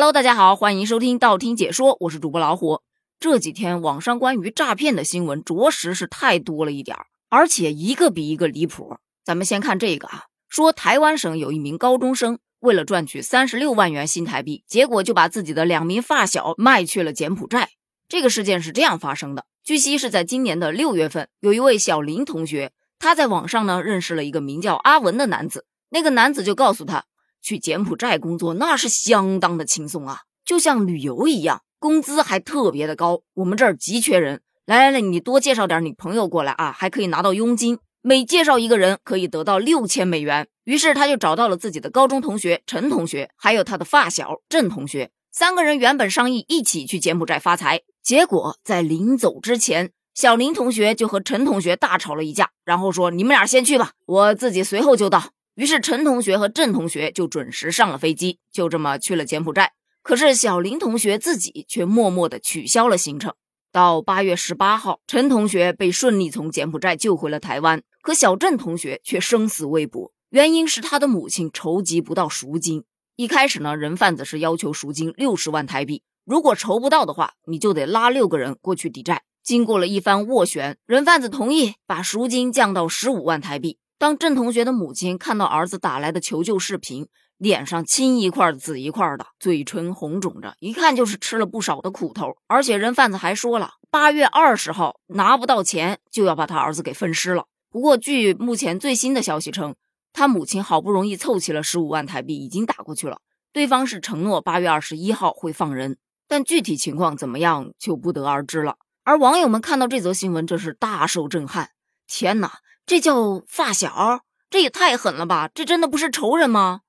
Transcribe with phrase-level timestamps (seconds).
[0.00, 2.80] Hello，大家好，欢迎收听道听解说，我是主播老虎。
[3.18, 8.96] 这几天网上关于诈骗的新闻着实是太多了一点儿，而且一个比一个离谱。
[9.22, 17.68] 咱们先看这个啊，说台湾省有一名高中生为了赚取三十六万元新台币，结果就把自己的两名发小卖去了柬埔寨。
[18.08, 27.04] 这个事件是这样发生的：据悉是在今年的六月份，有一位小林同学，他在网上呢认识了一个名叫阿文的男子，那个男子就告诉他。
[27.42, 33.22] 去柬埔寨工作那是相当的轻松啊，就像旅游一样，工资还特别的高。
[33.34, 40.48] 我们这儿急缺人，来来来，你多介绍点你朋友过来啊，还可以拿到佣金，每介绍一个人可以得到六千美元。
[40.64, 59.74] 于是他就找到了自己的高中同学陈同学，还有他的发小郑同学，三个人原本商议一起去柬埔寨发财，结果在临走之前，小林同学就和陈同学大吵了一架，然后说：“你们俩先去吧，我自己随后就到。”于是陈同学和郑同学就准时上了飞机，就这么去了柬埔寨。
[60.02, 63.34] 可是小林同学自己却默默地取消了行程。
[63.70, 72.84] 到八月十八号，陈同学被顺利从柬埔寨救回了台湾，可小郑同学却生死未卜，原因是他的母亲筹集不到赎金。
[73.16, 79.24] 一开始呢，人贩子是要求赎金六十万台币，如果筹不到的话，你就得拉六个人过去抵债。
[79.42, 83.76] 经过了一番斡旋，人贩子同意把赎金降到十五万台币。
[84.00, 87.06] 当郑同学的母亲看到儿子打来的求救视频，
[87.36, 92.34] 脸上青一块紫一块的，嘴唇红肿着，一看就是吃了不少的苦头。
[92.46, 97.44] 而且人贩子还说了，八月二十号拿不到钱就要把他儿子给分尸了。
[97.70, 99.74] 不过，据目前最新的消息称，
[100.14, 103.20] 他母亲好不容易凑齐了十五万台币，已经打过去了。
[103.52, 108.76] 对方是承诺八月二十一号会放人，但具体情况怎么样就不得而知了。
[109.04, 111.72] 而网友们看到这则新闻，真是大受震撼。
[112.06, 112.60] 天哪！
[112.90, 115.48] 这叫发小，这也太狠了吧！
[115.54, 116.80] 这真的不是仇人吗？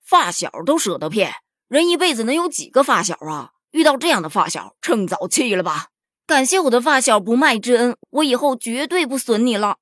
[0.00, 1.32] 发小都舍得骗
[1.66, 3.50] 人，一辈子能有几个发小啊？
[3.72, 5.88] 遇到这样的发小，趁早弃了吧！
[6.28, 9.78] 感谢我的发小不卖之恩，我以后绝对不损你了。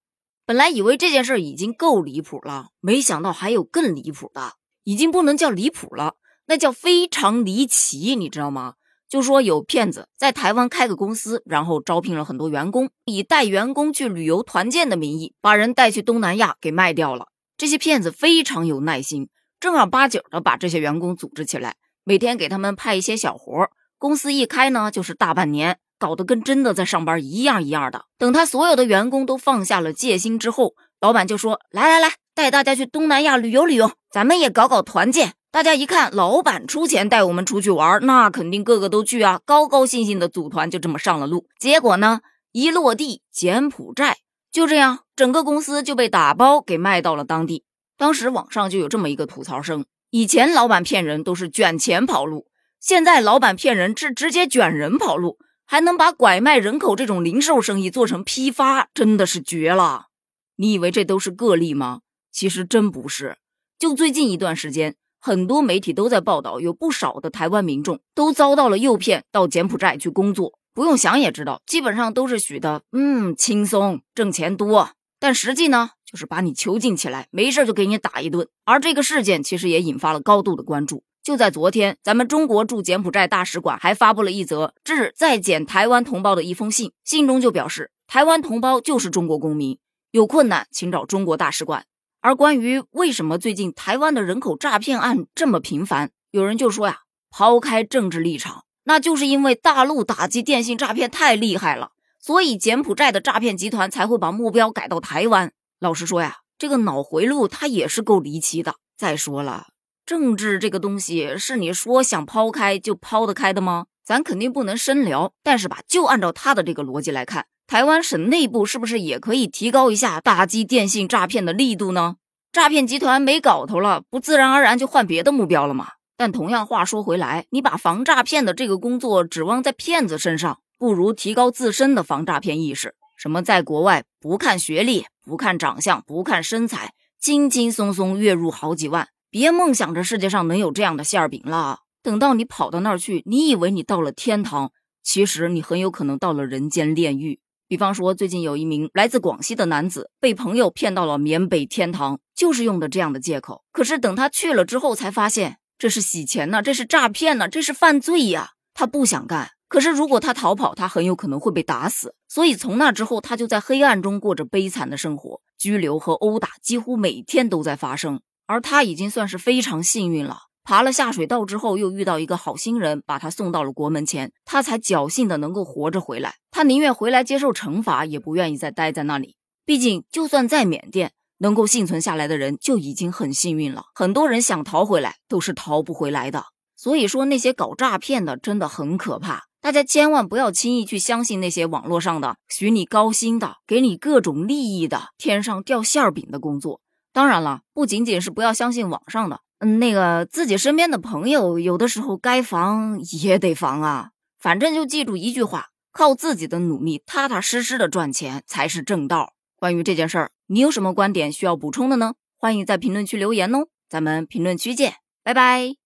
[0.46, 4.54] 本来以为这件事已经够离谱了，没想到还有更离谱的，
[4.84, 6.14] 已经不能叫离谱了，
[6.46, 8.76] 那叫非常离奇，你知道吗？
[9.08, 17.28] 就说有骗子在台湾开个公司，然后招聘了很多员工，以带员工去旅游团建的名义，把人带去东南亚给卖掉了。
[17.56, 19.28] 这些骗子非常有耐心，
[19.60, 23.68] 正儿八经的把这些员工组织起来，每天给他们派一些小活。
[23.98, 28.04] 公司一开呢，就是大半年，搞得跟真的在上班一样一样的。
[28.18, 39.40] 等他所有的员工都放下了戒心之后，老板就说：“来来来，带大家去东南亚旅游旅游，咱们也搞搞团建。”大家一看，老板出钱带我们出去玩，那肯定个个都去啊！
[39.46, 41.46] 高高兴兴的组团，就这么上了路。
[41.58, 42.20] 结果呢，
[42.52, 44.18] 一落地，柬埔寨
[44.52, 47.64] 就这样，整个公司就被打包给卖到了当地。
[47.96, 60.08] 当时网上就有这么一个吐槽声：以前老板骗人都是卷钱跑路，现在老板骗人是直接卷人跑路，还能把拐卖人口这种零售生意做成批发，真的是绝了！
[60.56, 62.00] 你以为这都是个例吗？
[62.30, 63.38] 其实真不是。
[63.78, 64.96] 就最近一段时间。
[65.26, 70.56] 很多媒体都在报道，有不少的台湾民众都遭到了诱骗，到柬埔寨去工作。
[70.72, 74.90] 不用想也知道，基本上都是许的，嗯，轻松，挣钱多。
[75.18, 78.46] 但实际呢，就是把你囚禁起来，没事就给你打一顿。
[78.64, 81.02] 而这个事件其实也引发了高度的关注。
[81.24, 89.76] 就在昨天，咱们中国驻柬埔寨大使馆还发布了一则致在柬台湾同胞的一封信，信中就表示，台湾同胞就是中国公民，
[90.12, 91.84] 有困难请找中国大使馆。
[92.26, 105.52] 而关于为什么最近台湾的人口诈骗案这么频繁，有人就说呀，抛开政治立场，那就是因为大陆打击电信诈骗太厉害了，所以柬埔寨的诈骗集团才会把目标改到台湾。
[105.78, 108.74] 老实说呀，这个脑回路它也是够离奇的。
[108.96, 109.68] 再说了，
[110.04, 113.86] 政治这个东西是你说想抛开就抛得开的吗？
[114.04, 115.32] 咱肯定不能深聊。
[115.44, 117.46] 但是吧，就按照他的这个逻辑来看。
[117.66, 122.16] 台湾省内部是不是也可以提高一下打击电信诈骗的力度呢？
[122.52, 125.88] 诈骗集团没搞头了，不自然而然就换别的目标了吗？
[126.16, 132.94] 但同样话说回来，你把防诈骗的这个工作指望在骗子身上，不如提高自身的防诈骗意识。
[133.16, 141.80] 什么在国外不看学历、不看长相、不看身材，轻轻松松月入好几万，别梦想着世界上能有这样的馅饼了。
[142.00, 144.70] 等到你跑到那儿去，你以为你到了天堂，
[145.02, 147.40] 其实你很有可能到了人间炼狱。
[147.68, 153.64] 比方说，最近有一名来自广西的男子被朋友骗到了缅北天堂，就是用的这样的借口。
[153.72, 158.50] 可是等他去了之后，才发现这是洗钱呢，这是诈骗呢，这是犯罪呀！
[158.72, 162.14] 他不想干，可是如果他逃跑，他很有可能会被打死。
[162.28, 168.20] 所以从那之后，他就在黑暗中过着悲惨的生活，拘留和殴打几乎每天都在发生。
[168.46, 176.34] 而他已经算是非常幸运了，爬了下水道之后，又遇到一个好心人，把他送到了国门前，他才侥幸的能够活着回来。
[176.50, 179.36] 他宁愿回来接受惩罚，也不愿意再待在那里。
[179.64, 183.84] 毕竟，就算在缅甸能够幸存下来的人就已经很幸运了。
[183.94, 186.46] 很多人想逃回来，都是逃不回来的。
[186.74, 189.44] 所以说，那些搞诈骗的真的很可怕。
[189.60, 196.80] 大家千万不要轻易去相信那些网络上的许你高薪的、给你各种利益的、天上掉馅儿饼的工作。
[197.12, 199.40] 当然了，不仅仅是不要相信网上的。
[199.58, 204.10] 嗯，那个自己身边的朋友，有的时候该防也得防啊。
[204.38, 209.32] 反正就记住一句话：靠自己的努力，踏踏实实的赚钱才是正道。
[209.56, 212.14] 关于这件事儿，你有什么观点需要补充的呢？
[212.36, 213.68] 欢迎在评论区留言哦。
[213.88, 215.76] 咱们评论区见，拜拜。